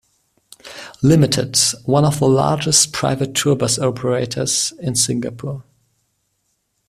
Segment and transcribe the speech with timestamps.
[1.03, 5.63] Limited, one of the largest private tour bus operators in Singapore.